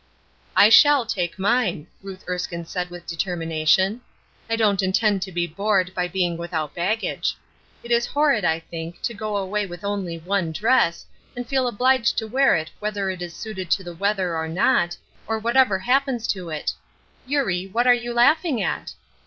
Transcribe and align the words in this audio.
"I 0.55 0.69
shall 0.69 1.05
take 1.05 1.37
mine," 1.37 1.85
Ruth 2.01 2.23
Erskine 2.27 2.65
said 2.65 2.89
with 2.89 3.05
determination. 3.05 4.01
"I 4.49 4.55
don't 4.55 4.81
intend 4.81 5.21
to 5.21 5.31
be 5.31 5.45
bored 5.45 5.93
by 5.93 6.07
being 6.07 6.37
without 6.37 6.73
baggage. 6.73 7.35
It 7.83 7.91
is 7.91 8.07
horrid, 8.07 8.43
I 8.43 8.61
think, 8.61 9.03
to 9.03 9.13
go 9.13 9.37
away 9.37 9.67
with 9.67 9.83
only 9.83 10.17
one 10.17 10.53
dress, 10.53 11.05
and 11.35 11.47
feel 11.47 11.67
obliged 11.67 12.17
to 12.17 12.25
wear 12.27 12.55
it 12.55 12.71
whether 12.79 13.11
it 13.11 13.21
is 13.21 13.35
suited 13.35 13.69
to 13.69 13.83
the 13.83 13.93
weather 13.93 14.35
or 14.35 14.47
not, 14.47 14.97
or 15.27 15.37
whatever 15.37 15.77
happens 15.77 16.25
to 16.29 16.49
it. 16.49 16.73
Eurie, 17.27 17.67
what 17.67 17.85
are 17.85 17.93
you 17.93 18.11
laughing 18.11 18.59
at?" 18.59 18.95